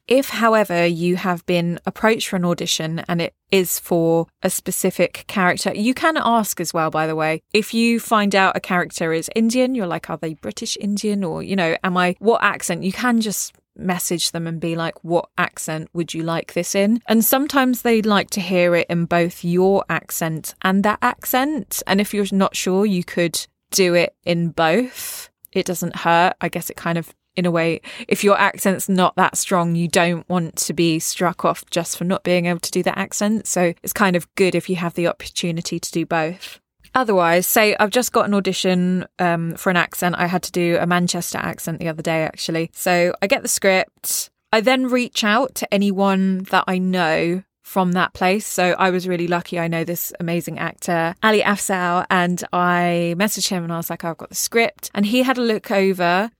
If, 0.07 0.29
however, 0.29 0.87
you 0.87 1.17
have 1.17 1.45
been 1.45 1.79
approached 1.85 2.29
for 2.29 2.37
an 2.37 2.45
audition 2.45 3.03
and 3.07 3.21
it 3.21 3.35
is 3.51 3.77
for 3.77 4.25
a 4.41 4.49
specific 4.49 5.25
character, 5.27 5.71
you 5.75 5.93
can 5.93 6.17
ask 6.17 6.59
as 6.59 6.73
well, 6.73 6.89
by 6.89 7.05
the 7.05 7.15
way. 7.15 7.43
If 7.53 7.75
you 7.75 7.99
find 7.99 8.33
out 8.33 8.57
a 8.57 8.59
character 8.59 9.13
is 9.13 9.29
Indian, 9.35 9.75
you're 9.75 9.85
like, 9.85 10.09
are 10.09 10.17
they 10.17 10.33
British 10.33 10.77
Indian? 10.81 11.23
Or, 11.23 11.43
you 11.43 11.55
know, 11.55 11.77
am 11.83 11.95
I, 11.95 12.15
what 12.17 12.43
accent? 12.43 12.83
You 12.83 12.91
can 12.91 13.21
just 13.21 13.53
message 13.75 14.31
them 14.31 14.47
and 14.47 14.59
be 14.59 14.75
like, 14.75 14.95
what 15.03 15.29
accent 15.37 15.89
would 15.93 16.13
you 16.13 16.23
like 16.23 16.53
this 16.53 16.73
in? 16.73 17.01
And 17.05 17.23
sometimes 17.23 17.83
they 17.83 18.01
like 18.01 18.31
to 18.31 18.41
hear 18.41 18.75
it 18.75 18.87
in 18.89 19.05
both 19.05 19.43
your 19.43 19.85
accent 19.89 20.55
and 20.63 20.83
that 20.83 20.99
accent. 21.03 21.83
And 21.85 22.01
if 22.01 22.15
you're 22.15 22.25
not 22.31 22.55
sure, 22.55 22.83
you 22.85 23.03
could 23.03 23.45
do 23.71 23.93
it 23.93 24.15
in 24.23 24.49
both. 24.49 25.29
It 25.51 25.65
doesn't 25.65 25.95
hurt. 25.95 26.35
I 26.41 26.49
guess 26.49 26.69
it 26.69 26.77
kind 26.77 26.97
of, 26.97 27.13
in 27.35 27.45
a 27.45 27.51
way, 27.51 27.81
if 28.07 28.23
your 28.23 28.37
accent's 28.39 28.89
not 28.89 29.15
that 29.15 29.37
strong, 29.37 29.75
you 29.75 29.87
don't 29.87 30.27
want 30.29 30.55
to 30.57 30.73
be 30.73 30.99
struck 30.99 31.45
off 31.45 31.63
just 31.69 31.97
for 31.97 32.03
not 32.03 32.23
being 32.23 32.45
able 32.45 32.59
to 32.59 32.71
do 32.71 32.83
that 32.83 32.97
accent. 32.97 33.47
So 33.47 33.73
it's 33.81 33.93
kind 33.93 34.15
of 34.15 34.33
good 34.35 34.55
if 34.55 34.69
you 34.69 34.75
have 34.75 34.93
the 34.93 35.07
opportunity 35.07 35.79
to 35.79 35.91
do 35.91 36.05
both. 36.05 36.59
Otherwise, 36.95 37.45
say 37.45 37.75
I've 37.79 37.91
just 37.91 38.11
got 38.11 38.25
an 38.25 38.33
audition 38.33 39.05
um, 39.19 39.55
for 39.55 39.69
an 39.69 39.77
accent. 39.77 40.15
I 40.17 40.25
had 40.25 40.43
to 40.43 40.51
do 40.51 40.77
a 40.79 40.87
Manchester 40.87 41.37
accent 41.37 41.79
the 41.79 41.87
other 41.87 42.01
day, 42.01 42.23
actually. 42.23 42.71
So 42.73 43.13
I 43.21 43.27
get 43.27 43.43
the 43.43 43.47
script. 43.47 44.31
I 44.51 44.61
then 44.61 44.87
reach 44.87 45.23
out 45.23 45.53
to 45.55 45.71
anyone 45.71 46.39
that 46.49 46.63
I 46.67 46.79
know 46.79 47.43
from 47.69 47.91
that 47.91 48.13
place. 48.13 48.47
So 48.47 48.71
I 48.79 48.89
was 48.89 49.07
really 49.07 49.27
lucky. 49.27 49.59
I 49.59 49.67
know 49.67 49.83
this 49.83 50.11
amazing 50.19 50.57
actor, 50.57 51.13
Ali 51.21 51.41
Afzal, 51.41 52.03
and 52.09 52.43
I 52.51 53.13
messaged 53.15 53.49
him 53.49 53.63
and 53.63 53.71
I 53.71 53.77
was 53.77 53.91
like, 53.91 54.03
I've 54.03 54.17
got 54.17 54.29
the 54.29 54.35
script. 54.35 54.89
And 54.95 55.05
he 55.05 55.21
had 55.21 55.37
a 55.37 55.41
look 55.41 55.69
over 55.69 56.31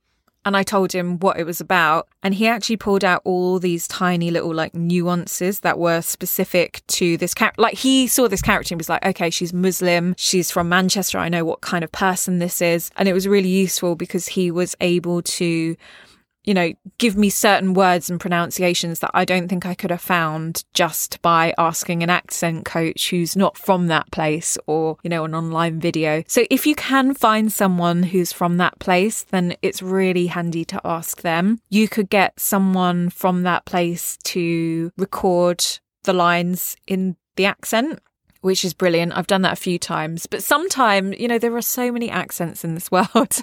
and 0.44 0.56
I 0.56 0.64
told 0.64 0.90
him 0.90 1.20
what 1.20 1.38
it 1.38 1.44
was 1.44 1.60
about. 1.60 2.08
And 2.24 2.34
he 2.34 2.48
actually 2.48 2.78
pulled 2.78 3.04
out 3.04 3.22
all 3.24 3.60
these 3.60 3.86
tiny 3.86 4.32
little 4.32 4.52
like 4.52 4.74
nuances 4.74 5.60
that 5.60 5.78
were 5.78 6.02
specific 6.02 6.82
to 6.88 7.16
this 7.16 7.32
character. 7.32 7.62
Like 7.62 7.74
he 7.74 8.08
saw 8.08 8.26
this 8.26 8.42
character 8.42 8.74
and 8.74 8.80
was 8.80 8.88
like, 8.88 9.06
okay, 9.06 9.30
she's 9.30 9.52
Muslim. 9.52 10.16
She's 10.18 10.50
from 10.50 10.68
Manchester. 10.68 11.18
I 11.18 11.28
know 11.28 11.44
what 11.44 11.60
kind 11.60 11.84
of 11.84 11.92
person 11.92 12.40
this 12.40 12.60
is. 12.60 12.90
And 12.96 13.08
it 13.08 13.12
was 13.12 13.28
really 13.28 13.50
useful 13.50 13.94
because 13.94 14.26
he 14.26 14.50
was 14.50 14.74
able 14.80 15.22
to 15.22 15.76
you 16.44 16.54
know, 16.54 16.72
give 16.98 17.16
me 17.16 17.30
certain 17.30 17.74
words 17.74 18.08
and 18.08 18.20
pronunciations 18.20 19.00
that 19.00 19.10
I 19.14 19.24
don't 19.24 19.48
think 19.48 19.66
I 19.66 19.74
could 19.74 19.90
have 19.90 20.00
found 20.00 20.64
just 20.74 21.20
by 21.22 21.54
asking 21.58 22.02
an 22.02 22.10
accent 22.10 22.64
coach 22.64 23.10
who's 23.10 23.36
not 23.36 23.56
from 23.56 23.88
that 23.88 24.10
place 24.10 24.56
or, 24.66 24.96
you 25.02 25.10
know, 25.10 25.24
an 25.24 25.34
online 25.34 25.80
video. 25.80 26.22
So 26.26 26.44
if 26.50 26.66
you 26.66 26.74
can 26.74 27.14
find 27.14 27.52
someone 27.52 28.04
who's 28.04 28.32
from 28.32 28.56
that 28.56 28.78
place, 28.78 29.24
then 29.24 29.56
it's 29.62 29.82
really 29.82 30.28
handy 30.28 30.64
to 30.66 30.80
ask 30.84 31.22
them. 31.22 31.60
You 31.68 31.88
could 31.88 32.08
get 32.08 32.40
someone 32.40 33.10
from 33.10 33.42
that 33.42 33.64
place 33.64 34.16
to 34.24 34.92
record 34.96 35.64
the 36.04 36.12
lines 36.12 36.76
in 36.86 37.16
the 37.36 37.44
accent 37.44 38.00
which 38.40 38.64
is 38.64 38.74
brilliant. 38.74 39.16
I've 39.16 39.26
done 39.26 39.42
that 39.42 39.52
a 39.52 39.56
few 39.56 39.78
times, 39.78 40.26
but 40.26 40.42
sometimes, 40.42 41.18
you 41.18 41.28
know, 41.28 41.38
there 41.38 41.54
are 41.56 41.62
so 41.62 41.92
many 41.92 42.10
accents 42.10 42.64
in 42.64 42.74
this 42.74 42.90
world. 42.92 43.42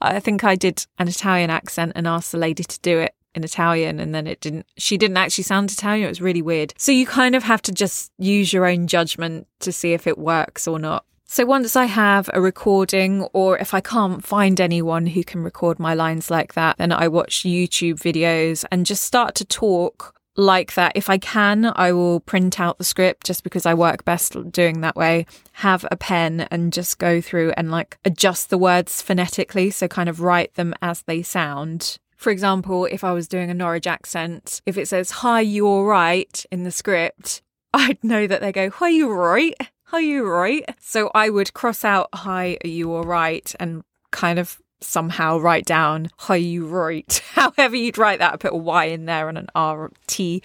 I 0.00 0.20
think 0.20 0.44
I 0.44 0.56
did 0.56 0.86
an 0.98 1.08
Italian 1.08 1.50
accent 1.50 1.92
and 1.94 2.06
asked 2.06 2.32
the 2.32 2.38
lady 2.38 2.64
to 2.64 2.80
do 2.80 2.98
it 2.98 3.14
in 3.34 3.44
Italian 3.44 4.00
and 4.00 4.14
then 4.14 4.26
it 4.26 4.40
didn't 4.40 4.66
she 4.78 4.96
didn't 4.96 5.18
actually 5.18 5.44
sound 5.44 5.70
Italian 5.70 6.06
it 6.06 6.08
was 6.08 6.20
really 6.20 6.40
weird 6.40 6.72
so 6.78 6.90
you 6.90 7.06
kind 7.06 7.34
of 7.34 7.44
have 7.44 7.60
to 7.60 7.72
just 7.72 8.10
use 8.18 8.54
your 8.54 8.66
own 8.66 8.86
judgment 8.86 9.46
to 9.60 9.70
see 9.70 9.92
if 9.92 10.06
it 10.06 10.16
works 10.16 10.66
or 10.66 10.78
not 10.78 11.04
so 11.30 11.44
once 11.44 11.76
I 11.76 11.84
have 11.84 12.30
a 12.32 12.40
recording, 12.40 13.24
or 13.34 13.58
if 13.58 13.74
I 13.74 13.82
can't 13.82 14.24
find 14.24 14.58
anyone 14.58 15.06
who 15.06 15.22
can 15.22 15.44
record 15.44 15.78
my 15.78 15.92
lines 15.92 16.30
like 16.30 16.54
that, 16.54 16.78
then 16.78 16.90
I 16.90 17.08
watch 17.08 17.42
YouTube 17.42 17.96
videos 17.96 18.64
and 18.72 18.86
just 18.86 19.04
start 19.04 19.34
to 19.34 19.44
talk 19.44 20.17
like 20.38 20.74
that. 20.74 20.92
If 20.94 21.10
I 21.10 21.18
can, 21.18 21.72
I 21.76 21.92
will 21.92 22.20
print 22.20 22.58
out 22.58 22.78
the 22.78 22.84
script 22.84 23.26
just 23.26 23.42
because 23.42 23.66
I 23.66 23.74
work 23.74 24.04
best 24.04 24.50
doing 24.50 24.80
that 24.80 24.96
way. 24.96 25.26
Have 25.52 25.84
a 25.90 25.96
pen 25.96 26.46
and 26.50 26.72
just 26.72 26.98
go 26.98 27.20
through 27.20 27.52
and 27.56 27.70
like 27.70 27.98
adjust 28.04 28.48
the 28.48 28.56
words 28.56 29.02
phonetically. 29.02 29.70
So 29.70 29.88
kind 29.88 30.08
of 30.08 30.20
write 30.20 30.54
them 30.54 30.74
as 30.80 31.02
they 31.02 31.22
sound. 31.22 31.98
For 32.16 32.30
example, 32.30 32.86
if 32.86 33.04
I 33.04 33.12
was 33.12 33.28
doing 33.28 33.50
a 33.50 33.54
Norwich 33.54 33.86
accent, 33.86 34.62
if 34.64 34.78
it 34.78 34.88
says, 34.88 35.10
Hi, 35.10 35.40
you 35.40 35.66
all 35.66 35.84
right 35.84 36.44
in 36.50 36.62
the 36.62 36.70
script, 36.70 37.42
I'd 37.74 38.02
know 38.02 38.26
that 38.26 38.40
they 38.40 38.52
go, 38.52 38.70
Hi, 38.70 38.88
you 38.88 39.10
right? 39.10 39.54
Hi, 39.86 40.00
you 40.00 40.26
right? 40.26 40.64
So 40.80 41.10
I 41.14 41.30
would 41.30 41.52
cross 41.52 41.84
out, 41.84 42.08
Hi, 42.14 42.58
are 42.64 42.68
you 42.68 42.94
all 42.94 43.04
right? 43.04 43.52
And 43.58 43.82
kind 44.10 44.38
of 44.38 44.60
somehow 44.80 45.38
write 45.38 45.64
down 45.64 46.08
how 46.16 46.34
you 46.34 46.66
write. 46.66 47.22
However 47.32 47.76
you'd 47.76 47.98
write 47.98 48.18
that, 48.18 48.34
I 48.34 48.36
put 48.36 48.52
a 48.52 48.56
Y 48.56 48.84
in 48.86 49.06
there 49.06 49.28
and 49.28 49.38
an 49.38 49.48
R 49.54 49.90
T. 50.06 50.42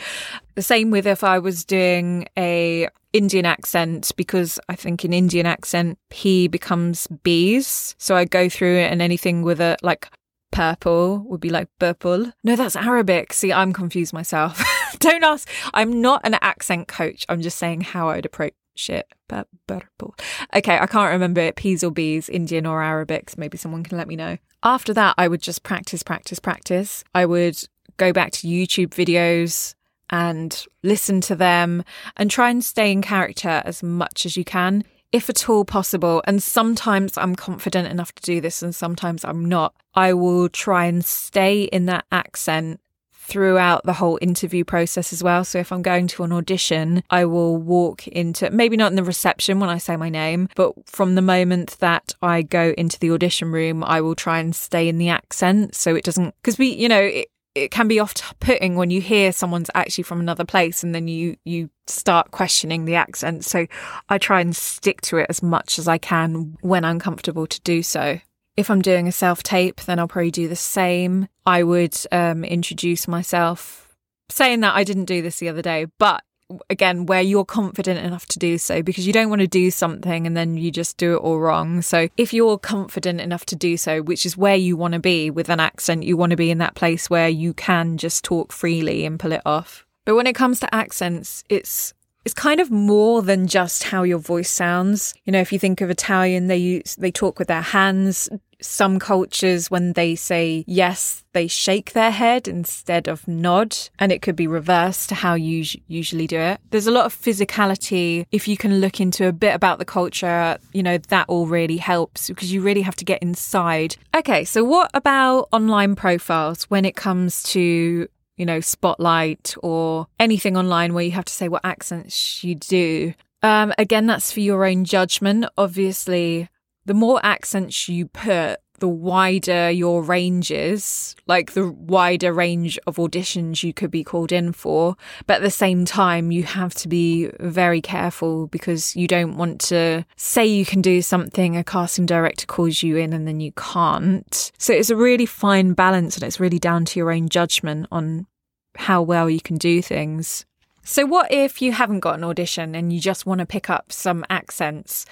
The 0.56 0.62
same 0.62 0.92
with 0.92 1.08
if 1.08 1.24
I 1.24 1.40
was 1.40 1.66
doing 1.66 2.28
a 2.38 2.88
Indian 3.13 3.46
accent 3.46 4.12
because 4.18 4.60
I 4.70 4.75
think 4.75 5.06
in 5.06 5.13
Indian 5.13 5.46
accent 5.46 6.00
P 6.10 6.48
becomes 6.48 7.08
B's. 7.08 7.96
So 7.98 8.16
I 8.16 8.25
go 8.25 8.50
through 8.50 8.78
it 8.78 8.92
and 8.92 9.02
anything 9.02 9.44
with 9.44 9.60
a 9.60 9.78
like 9.84 10.10
purple 10.52 11.20
would 11.28 11.42
be 11.42 11.50
like 11.50 11.68
purple. 11.80 12.32
No, 12.44 12.56
that's 12.56 12.75
Arabic. 12.75 13.34
See, 13.34 13.52
I'm 13.52 13.74
confused 13.74 14.13
myself. 14.13 14.63
Don't 15.00 15.24
ask. 15.24 15.50
I'm 15.74 16.02
not 16.02 16.22
an 16.24 16.36
accent 16.42 16.88
coach. 16.88 17.25
I'm 17.30 17.42
just 17.42 17.58
saying 17.58 17.82
how 17.82 18.10
I'd 18.10 18.25
approach 18.25 18.54
shit. 18.75 19.08
Okay, 19.32 20.77
I 20.77 20.86
can't 20.86 21.12
remember 21.12 21.42
it. 21.42 21.56
P's 21.56 21.84
or 21.84 21.92
B's, 21.92 22.30
Indian 22.30 22.65
or 22.65 22.84
Arabic. 22.84 23.38
Maybe 23.38 23.58
someone 23.58 23.84
can 23.84 23.98
let 23.98 24.08
me 24.08 24.15
know. 24.15 24.38
After 24.63 24.94
that, 24.94 25.15
I 25.18 25.27
would 25.27 25.42
just 25.42 25.63
practice, 25.63 26.03
practice, 26.03 26.39
practice. 26.39 27.03
I 27.13 27.25
would 27.25 27.58
go 27.98 28.13
back 28.13 28.32
to 28.32 28.48
YouTube 28.48 28.89
videos 28.89 29.75
and 30.10 30.65
listen 30.84 31.22
to 31.22 31.36
them 31.36 31.84
and 32.18 32.30
try 32.30 32.50
and 32.50 32.63
stay 32.63 32.92
in 32.92 33.01
character 33.01 33.62
as 33.65 33.82
much 33.82 34.25
as 34.25 34.38
you 34.38 34.44
can, 34.44 34.84
if 35.12 35.30
at 35.30 35.50
all 35.50 35.65
possible. 35.65 36.22
And 36.25 36.42
sometimes 36.42 37.18
I'm 37.18 37.36
confident 37.36 37.88
enough 37.88 38.13
to 38.15 38.24
do 38.24 38.39
this 38.39 38.62
and 38.62 38.75
sometimes 38.75 39.25
I'm 39.25 39.46
not. 39.46 39.74
I 39.96 40.13
will 40.13 40.50
try 40.50 40.86
and 40.86 41.03
stay 41.03 41.63
in 41.63 41.88
that 41.88 42.06
accent 42.12 42.80
throughout 43.24 43.84
the 43.86 43.94
whole 43.94 44.20
interview 44.22 44.63
process 44.65 45.13
as 45.13 45.24
well. 45.24 45.46
So 45.46 45.58
if 45.58 45.72
I'm 45.72 45.82
going 45.82 46.08
to 46.08 46.24
an 46.24 46.34
audition, 46.34 47.03
I 47.10 47.25
will 47.25 47.58
walk 47.58 48.08
into 48.08 48.51
maybe 48.51 48.75
not 48.75 48.92
in 48.92 48.96
the 48.98 49.03
reception 49.03 49.60
when 49.60 49.70
I 49.70 49.77
say 49.77 49.96
my 49.96 50.10
name, 50.10 50.50
but 50.56 50.74
from 50.86 51.15
the 51.15 51.22
moment 51.22 51.77
that 51.80 52.13
I 52.22 52.42
go 52.42 52.74
into 52.77 53.00
the 53.00 53.12
audition 53.12 53.51
room, 53.51 53.84
I 53.84 54.01
will 54.01 54.15
try 54.15 54.39
and 54.39 54.56
stay 54.56 54.89
in 54.89 54.98
the 54.98 55.10
accent 55.10 55.74
so 55.75 55.96
it 55.96 56.03
doesn't 56.03 56.36
because 56.42 56.58
we, 56.58 56.74
you 56.74 56.89
know, 56.89 57.01
it, 57.01 57.27
it 57.56 57.72
can 57.72 57.88
be 57.88 58.00
off-putting 58.00 58.75
when 58.75 58.89
you 58.89 59.00
hear 59.00 59.32
someone's 59.32 59.70
actually 59.75 60.03
from 60.03 60.20
another 60.20 60.44
place 60.44 60.84
and 60.84 60.94
then 60.94 61.08
you 61.08 61.38
you 61.46 61.70
start 61.88 62.32
questioning 62.32 62.86
the 62.86 62.96
accent. 62.96 63.46
So 63.46 63.68
I 64.10 64.18
try 64.18 64.42
and 64.42 64.56
stick 64.56 65.01
to 65.01 65.18
it 65.18 65.27
as 65.30 65.44
much 65.44 65.80
as 65.80 65.88
I 65.88 65.98
can 65.98 66.58
when 66.62 66.84
I'm 66.84 67.00
comfortable 67.00 67.48
to 67.48 67.62
do 67.62 67.84
so. 67.84 68.20
If 68.55 68.69
I'm 68.69 68.81
doing 68.81 69.07
a 69.07 69.12
self 69.12 69.41
tape, 69.41 69.81
then 69.81 70.00
I'll 70.00 70.07
probably 70.07 70.31
do 70.31 70.48
the 70.48 70.55
same. 70.55 71.27
I 71.45 71.63
would 71.63 71.98
um, 72.12 72.43
introduce 72.43 73.07
myself, 73.07 73.95
saying 74.29 74.60
that 74.62 74.75
I 74.75 74.83
didn't 74.83 75.05
do 75.05 75.22
this 75.22 75.39
the 75.39 75.50
other 75.50 75.62
day, 75.62 75.88
but 75.98 76.24
again, 76.69 77.05
where 77.05 77.22
you're 77.22 77.45
confident 77.45 78.05
enough 78.05 78.25
to 78.27 78.39
do 78.39 78.57
so, 78.57 78.83
because 78.83 79.07
you 79.07 79.13
don't 79.13 79.29
want 79.29 79.41
to 79.41 79.48
do 79.48 79.72
something 79.72 80.27
and 80.27 80.38
then 80.38 80.57
you 80.57 80.72
just 80.72 80.98
do 80.98 81.15
it 81.15 81.17
all 81.17 81.39
wrong. 81.39 81.81
So 81.81 82.10
if 82.17 82.33
you're 82.33 82.57
confident 82.57 83.22
enough 83.22 83.45
to 83.48 83.55
do 83.55 83.77
so, 83.77 84.01
which 84.01 84.25
is 84.25 84.38
where 84.38 84.55
you 84.55 84.77
want 84.77 84.93
to 84.93 85.00
be 85.00 85.29
with 85.31 85.50
an 85.50 85.60
accent, 85.60 86.03
you 86.03 86.17
want 86.17 86.31
to 86.31 86.38
be 86.38 86.51
in 86.51 86.60
that 86.60 86.75
place 86.75 87.10
where 87.10 87.29
you 87.29 87.53
can 87.53 87.98
just 87.98 88.24
talk 88.24 88.51
freely 88.51 89.05
and 89.05 89.19
pull 89.19 89.31
it 89.31 89.41
off. 89.45 89.86
But 90.05 90.15
when 90.15 90.27
it 90.27 90.36
comes 90.36 90.60
to 90.60 90.75
accents, 90.75 91.43
it's 91.50 91.93
it's 92.25 92.34
kind 92.34 92.60
of 92.60 92.72
more 92.72 93.22
than 93.22 93.48
just 93.48 93.84
how 93.84 94.03
your 94.03 94.20
voice 94.20 94.50
sounds. 94.50 95.13
You 95.25 95.34
know, 95.34 95.42
if 95.42 95.51
you 95.51 95.60
think 95.60 95.82
of 95.82 95.89
Italian, 95.89 96.48
they 96.48 96.58
use, 96.58 96.96
they 96.96 97.12
talk 97.12 97.39
with 97.39 97.48
their 97.48 97.62
hands. 97.62 98.30
Some 98.62 98.98
cultures, 98.98 99.70
when 99.70 99.92
they 99.92 100.15
say 100.15 100.63
yes, 100.68 101.25
they 101.34 101.48
shake 101.48 101.92
their 101.92 102.12
head 102.12 102.48
instead 102.48 103.10
of 103.10 103.27
nod, 103.27 103.75
and 104.00 104.10
it 104.10 104.22
could 104.22 104.38
be 104.38 104.48
reversed 104.48 105.10
to 105.10 105.15
how 105.15 105.34
you 105.34 105.65
usually 105.88 106.27
do 106.27 106.39
it. 106.39 106.62
There's 106.70 106.88
a 106.88 106.92
lot 106.92 107.06
of 107.06 107.13
physicality. 107.13 108.25
If 108.32 108.48
you 108.48 108.56
can 108.56 108.80
look 108.80 109.01
into 109.01 109.27
a 109.27 109.34
bit 109.34 109.53
about 109.53 109.80
the 109.80 109.86
culture, 109.86 110.58
you 110.72 110.82
know, 110.82 110.98
that 110.98 111.25
all 111.27 111.46
really 111.46 111.75
helps 111.75 112.30
because 112.30 112.53
you 112.53 112.62
really 112.62 112.84
have 112.84 112.96
to 112.98 113.06
get 113.06 113.22
inside. 113.22 113.98
Okay, 114.15 114.46
so 114.46 114.63
what 114.63 114.89
about 114.94 115.50
online 115.51 115.96
profiles 115.96 116.63
when 116.65 116.86
it 116.86 116.96
comes 116.96 117.44
to 117.44 118.08
you 118.38 118.46
know, 118.46 118.60
Spotlight 118.60 119.56
or 119.62 120.08
anything 120.20 120.58
online 120.58 120.94
where 120.94 121.04
you 121.04 121.12
have 121.12 121.25
to 121.25 121.34
say 121.34 121.48
what 121.48 121.62
accents 121.63 122.44
you 122.44 122.56
do. 122.56 123.13
Um, 123.42 123.74
again, 123.78 124.08
that's 124.08 124.32
for 124.32 124.40
your 124.40 124.66
own 124.66 124.86
judgment. 124.86 125.46
Obviously, 125.58 126.50
the 126.86 126.94
more 126.94 127.20
accents 127.24 127.88
you 127.90 128.08
put, 128.08 128.60
the 128.84 128.90
wider 128.90 129.70
your 129.70 130.04
range 130.04 130.52
is, 130.52 131.16
like 131.25 131.54
the 131.54 131.72
wider 131.72 132.34
range 132.34 132.78
of 132.86 132.98
auditions 132.98 133.63
you 133.63 133.74
could 133.74 133.90
be 133.90 134.04
called 134.04 134.34
in 134.34 134.52
for. 134.52 134.98
But 135.25 135.36
at 135.36 135.42
the 135.42 135.52
same 135.52 135.86
time, 135.86 136.34
you 136.34 136.44
have 136.44 136.74
to 136.75 136.90
be 136.90 137.30
very 137.40 137.80
careful 137.80 138.48
because 138.48 138.94
you 138.94 139.08
don't 139.08 139.38
want 139.38 139.62
to 139.72 140.04
say 140.18 140.46
you 140.46 140.66
can 140.66 140.82
do 140.82 141.02
something, 141.02 141.56
a 141.56 141.63
casting 141.63 142.06
director 142.06 142.46
calls 142.46 142.84
you 142.84 142.98
in 142.98 143.13
and 143.13 143.25
then 143.25 143.40
you 143.40 143.54
can't. 143.54 144.52
So 144.58 144.74
it's 144.74 144.90
a 144.90 144.98
really 144.98 145.28
fine 145.28 145.72
balance 145.72 146.18
and 146.18 146.25
it's 146.25 146.42
really 146.42 146.60
down 146.60 146.84
to 146.84 147.00
your 147.00 147.10
own 147.10 147.30
judgment 147.30 147.88
on 147.90 148.28
how 148.75 149.02
well 149.02 149.30
you 149.30 149.40
can 149.40 149.58
do 149.58 149.82
things. 149.82 150.46
So, 150.84 151.06
what 151.06 151.32
if 151.32 151.62
you 151.62 151.72
haven't 151.72 152.02
got 152.02 152.18
an 152.18 152.25
audition 152.25 152.75
and 152.75 152.92
you 152.92 153.00
just 153.00 153.25
want 153.25 153.40
to 153.40 153.46
pick 153.46 153.70
up 153.70 153.94
some 153.94 154.25
accents? 154.30 155.06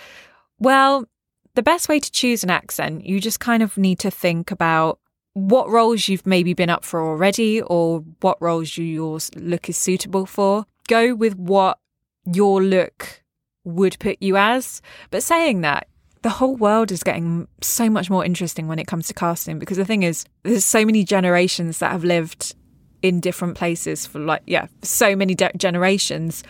Well, 0.60 1.08
the 1.56 1.64
best 1.64 1.90
way 1.90 2.00
to 2.00 2.12
choose 2.12 2.44
an 2.44 2.50
accent, 2.50 3.06
you 3.06 3.20
just 3.20 3.40
kind 3.40 3.64
of 3.64 3.78
need 3.78 4.00
to 4.00 4.12
think 4.12 4.52
about 4.52 5.00
what 5.34 5.70
roles 5.70 6.08
you've 6.08 6.26
maybe 6.26 6.54
been 6.54 6.70
up 6.70 6.84
for 6.84 7.02
already 7.02 7.62
or 7.62 8.00
what 8.20 8.42
roles 8.42 8.78
you, 8.78 8.86
your 8.86 9.20
look 9.36 9.70
is 9.70 9.78
suitable 9.78 10.26
for. 10.26 10.66
Go 10.88 11.16
with 11.16 11.36
what 11.38 11.80
your 12.26 12.62
look 12.62 13.24
would 13.64 13.98
put 14.00 14.18
you 14.20 14.38
as. 14.38 14.82
But 15.10 15.24
saying 15.24 15.62
that, 15.62 15.88
the 16.22 16.30
whole 16.30 16.56
world 16.56 16.92
is 16.92 17.04
getting 17.04 17.48
so 17.62 17.90
much 17.90 18.10
more 18.10 18.24
interesting 18.24 18.68
when 18.68 18.80
it 18.80 18.88
comes 18.88 19.08
to 19.08 19.14
casting 19.14 19.58
because 19.58 19.78
the 19.78 19.86
thing 19.86 20.04
is, 20.04 20.26
there's 20.44 20.66
so 20.66 20.86
many 20.86 21.04
generations 21.04 21.80
that 21.80 21.92
have 21.92 22.04
lived 22.04 22.56
in 23.02 23.20
different 23.20 23.58
places 23.58 24.06
for 24.06 24.20
like, 24.20 24.44
yeah, 24.46 24.68
so 24.84 25.16
many 25.16 25.34
de- 25.34 25.52
generations. 25.58 26.44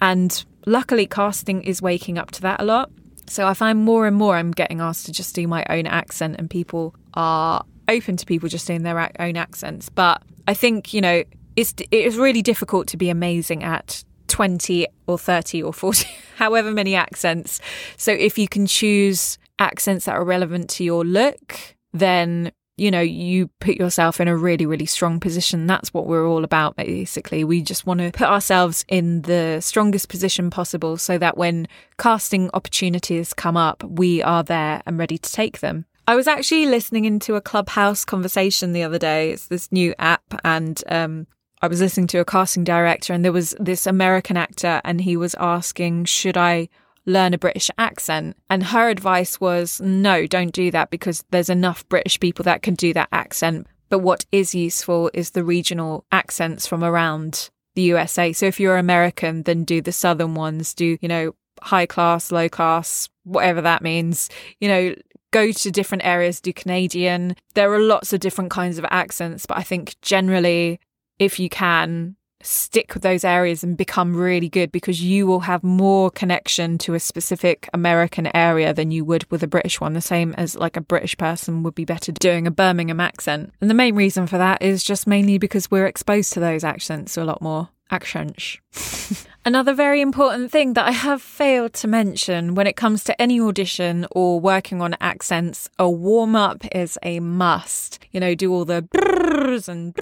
And 0.00 0.44
luckily, 0.66 1.06
casting 1.06 1.62
is 1.62 1.80
waking 1.80 2.18
up 2.18 2.32
to 2.32 2.40
that 2.42 2.60
a 2.60 2.64
lot. 2.64 2.90
So 3.32 3.48
I 3.48 3.54
find 3.54 3.78
more 3.78 4.06
and 4.06 4.14
more 4.14 4.36
I'm 4.36 4.50
getting 4.50 4.82
asked 4.82 5.06
to 5.06 5.12
just 5.12 5.34
do 5.34 5.48
my 5.48 5.64
own 5.70 5.86
accent, 5.86 6.36
and 6.38 6.50
people 6.50 6.94
are 7.14 7.64
open 7.88 8.18
to 8.18 8.26
people 8.26 8.50
just 8.50 8.66
doing 8.66 8.82
their 8.82 9.10
own 9.18 9.36
accents. 9.38 9.88
But 9.88 10.22
I 10.46 10.52
think, 10.52 10.92
you 10.92 11.00
know, 11.00 11.24
it's, 11.56 11.72
it 11.78 11.90
is 11.90 12.18
really 12.18 12.42
difficult 12.42 12.88
to 12.88 12.98
be 12.98 13.08
amazing 13.08 13.64
at 13.64 14.04
20 14.28 14.86
or 15.06 15.18
30 15.18 15.62
or 15.62 15.72
40, 15.72 16.06
however 16.36 16.72
many 16.72 16.94
accents. 16.94 17.58
So 17.96 18.12
if 18.12 18.36
you 18.36 18.48
can 18.48 18.66
choose 18.66 19.38
accents 19.58 20.04
that 20.04 20.12
are 20.12 20.24
relevant 20.24 20.68
to 20.70 20.84
your 20.84 21.02
look, 21.02 21.56
then 21.94 22.52
you 22.76 22.90
know, 22.90 23.00
you 23.00 23.48
put 23.60 23.76
yourself 23.76 24.20
in 24.20 24.28
a 24.28 24.36
really, 24.36 24.66
really 24.66 24.86
strong 24.86 25.20
position. 25.20 25.66
That's 25.66 25.92
what 25.92 26.06
we're 26.06 26.26
all 26.26 26.44
about, 26.44 26.76
basically. 26.76 27.44
We 27.44 27.62
just 27.62 27.86
want 27.86 28.00
to 28.00 28.10
put 28.12 28.28
ourselves 28.28 28.84
in 28.88 29.22
the 29.22 29.60
strongest 29.60 30.08
position 30.08 30.50
possible 30.50 30.96
so 30.96 31.18
that 31.18 31.36
when 31.36 31.68
casting 31.98 32.50
opportunities 32.54 33.34
come 33.34 33.56
up, 33.56 33.84
we 33.84 34.22
are 34.22 34.42
there 34.42 34.82
and 34.86 34.98
ready 34.98 35.18
to 35.18 35.32
take 35.32 35.60
them. 35.60 35.84
I 36.08 36.16
was 36.16 36.26
actually 36.26 36.66
listening 36.66 37.04
into 37.04 37.36
a 37.36 37.40
Clubhouse 37.40 38.04
conversation 38.04 38.72
the 38.72 38.82
other 38.82 38.98
day. 38.98 39.30
It's 39.30 39.46
this 39.46 39.70
new 39.70 39.94
app, 39.98 40.24
and 40.42 40.82
um, 40.88 41.26
I 41.60 41.68
was 41.68 41.80
listening 41.80 42.08
to 42.08 42.18
a 42.18 42.24
casting 42.24 42.64
director, 42.64 43.12
and 43.12 43.24
there 43.24 43.32
was 43.32 43.54
this 43.60 43.86
American 43.86 44.36
actor, 44.36 44.80
and 44.84 45.00
he 45.00 45.16
was 45.16 45.36
asking, 45.38 46.06
Should 46.06 46.36
I 46.36 46.68
learn 47.06 47.34
a 47.34 47.38
British 47.38 47.70
accent? 47.78 48.36
And 48.48 48.62
her 48.64 48.88
advice 48.88 49.40
was, 49.40 49.80
No, 49.80 50.26
don't 50.26 50.52
do 50.52 50.70
that 50.70 50.90
because 50.90 51.24
there's 51.30 51.50
enough 51.50 51.88
British 51.88 52.20
people 52.20 52.42
that 52.44 52.62
can 52.62 52.74
do 52.74 52.92
that 52.94 53.08
accent. 53.12 53.66
But 53.88 53.98
what 53.98 54.24
is 54.32 54.54
useful 54.54 55.10
is 55.12 55.30
the 55.30 55.44
regional 55.44 56.04
accents 56.10 56.66
from 56.66 56.82
around 56.82 57.50
the 57.74 57.82
USA. 57.82 58.32
So 58.32 58.46
if 58.46 58.58
you're 58.58 58.76
American, 58.76 59.42
then 59.42 59.64
do 59.64 59.80
the 59.80 59.92
southern 59.92 60.34
ones, 60.34 60.74
do, 60.74 60.96
you 61.00 61.08
know, 61.08 61.34
high 61.60 61.86
class, 61.86 62.32
low 62.32 62.48
class, 62.48 63.08
whatever 63.24 63.60
that 63.62 63.82
means. 63.82 64.28
You 64.60 64.68
know, 64.68 64.94
go 65.30 65.52
to 65.52 65.70
different 65.70 66.04
areas, 66.04 66.40
do 66.40 66.52
Canadian. 66.52 67.36
There 67.54 67.72
are 67.72 67.80
lots 67.80 68.12
of 68.12 68.20
different 68.20 68.50
kinds 68.50 68.78
of 68.78 68.86
accents, 68.90 69.46
but 69.46 69.58
I 69.58 69.62
think 69.62 69.96
generally, 70.02 70.80
if 71.18 71.38
you 71.38 71.48
can, 71.48 72.16
stick 72.42 72.94
with 72.94 73.02
those 73.02 73.24
areas 73.24 73.62
and 73.62 73.76
become 73.76 74.14
really 74.14 74.48
good 74.48 74.72
because 74.72 75.02
you 75.02 75.26
will 75.26 75.40
have 75.40 75.62
more 75.62 76.10
connection 76.10 76.78
to 76.78 76.94
a 76.94 77.00
specific 77.00 77.68
American 77.72 78.34
area 78.36 78.74
than 78.74 78.90
you 78.90 79.04
would 79.04 79.30
with 79.30 79.42
a 79.42 79.48
British 79.48 79.80
one. 79.80 79.94
The 79.94 80.00
same 80.00 80.34
as 80.34 80.56
like 80.56 80.76
a 80.76 80.80
British 80.80 81.16
person 81.16 81.62
would 81.62 81.74
be 81.74 81.84
better 81.84 82.12
doing 82.12 82.46
a 82.46 82.50
Birmingham 82.50 83.00
accent. 83.00 83.52
And 83.60 83.70
the 83.70 83.74
main 83.74 83.94
reason 83.94 84.26
for 84.26 84.38
that 84.38 84.62
is 84.62 84.82
just 84.84 85.06
mainly 85.06 85.38
because 85.38 85.70
we're 85.70 85.86
exposed 85.86 86.32
to 86.34 86.40
those 86.40 86.64
accents 86.64 87.16
a 87.16 87.24
lot 87.24 87.42
more. 87.42 87.68
Accents. 87.90 88.58
Another 89.44 89.74
very 89.74 90.00
important 90.00 90.52
thing 90.52 90.74
that 90.74 90.86
I 90.86 90.92
have 90.92 91.20
failed 91.20 91.74
to 91.74 91.88
mention 91.88 92.54
when 92.54 92.66
it 92.66 92.76
comes 92.76 93.02
to 93.04 93.20
any 93.20 93.40
audition 93.40 94.06
or 94.12 94.38
working 94.38 94.80
on 94.80 94.96
accents, 95.00 95.68
a 95.78 95.90
warm 95.90 96.36
up 96.36 96.64
is 96.74 96.96
a 97.02 97.18
must. 97.18 97.98
You 98.12 98.20
know, 98.20 98.34
do 98.34 98.52
all 98.52 98.64
the 98.64 98.82
brrrs 98.82 99.68
and 99.68 99.94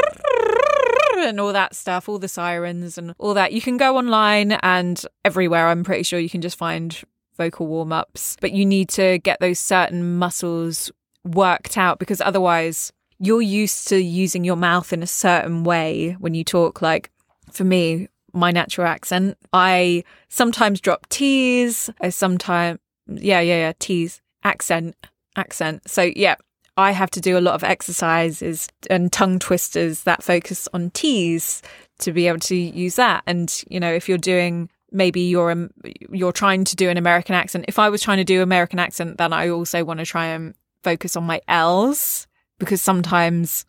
and 1.18 1.40
all 1.40 1.52
that 1.52 1.74
stuff, 1.74 2.08
all 2.08 2.18
the 2.18 2.28
sirens 2.28 2.98
and 2.98 3.14
all 3.18 3.34
that. 3.34 3.52
You 3.52 3.60
can 3.60 3.76
go 3.76 3.96
online 3.96 4.52
and 4.52 5.02
everywhere, 5.24 5.68
I'm 5.68 5.84
pretty 5.84 6.02
sure 6.02 6.18
you 6.18 6.30
can 6.30 6.40
just 6.40 6.58
find 6.58 7.00
vocal 7.36 7.66
warm 7.66 7.92
ups, 7.92 8.36
but 8.40 8.52
you 8.52 8.66
need 8.66 8.88
to 8.90 9.18
get 9.18 9.40
those 9.40 9.58
certain 9.58 10.18
muscles 10.18 10.90
worked 11.24 11.76
out 11.76 11.98
because 11.98 12.20
otherwise 12.20 12.92
you're 13.18 13.42
used 13.42 13.88
to 13.88 13.98
using 13.98 14.44
your 14.44 14.56
mouth 14.56 14.92
in 14.92 15.02
a 15.02 15.06
certain 15.06 15.64
way 15.64 16.16
when 16.18 16.34
you 16.34 16.44
talk. 16.44 16.80
Like 16.82 17.10
for 17.52 17.64
me, 17.64 18.08
my 18.32 18.50
natural 18.50 18.86
accent. 18.86 19.36
I 19.52 20.04
sometimes 20.28 20.80
drop 20.80 21.08
T's. 21.08 21.90
I 22.00 22.10
sometimes, 22.10 22.78
yeah, 23.06 23.40
yeah, 23.40 23.56
yeah, 23.56 23.72
T's, 23.78 24.20
accent, 24.44 24.96
accent. 25.36 25.88
So, 25.88 26.10
yeah, 26.14 26.36
I 26.76 26.92
have 26.92 27.10
to 27.10 27.20
do 27.20 27.36
a 27.36 27.40
lot 27.40 27.54
of 27.54 27.64
exercises 27.64 28.68
and 28.88 29.12
tongue 29.12 29.38
twisters 29.38 30.04
that 30.04 30.22
focus 30.22 30.68
on 30.72 30.90
T's 30.90 31.62
to 32.00 32.12
be 32.12 32.26
able 32.28 32.38
to 32.40 32.56
use 32.56 32.96
that. 32.96 33.22
And, 33.26 33.62
you 33.68 33.80
know, 33.80 33.92
if 33.92 34.08
you're 34.08 34.18
doing, 34.18 34.70
maybe 34.92 35.20
you're 35.22 35.50
um, 35.50 35.70
you're 36.10 36.32
trying 36.32 36.64
to 36.64 36.76
do 36.76 36.88
an 36.88 36.96
American 36.96 37.34
accent. 37.34 37.66
If 37.68 37.78
I 37.78 37.88
was 37.88 38.02
trying 38.02 38.18
to 38.18 38.24
do 38.24 38.42
American 38.42 38.78
accent, 38.78 39.18
then 39.18 39.32
I 39.32 39.48
also 39.48 39.84
want 39.84 40.00
to 40.00 40.06
try 40.06 40.26
and 40.26 40.54
focus 40.82 41.16
on 41.16 41.24
my 41.24 41.40
L's 41.48 42.26
because 42.58 42.80
sometimes 42.80 43.64